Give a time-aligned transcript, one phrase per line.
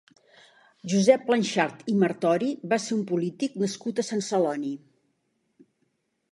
[0.93, 4.75] Josep Planchart i Martori va ser un polític nascut a Sant Celoni.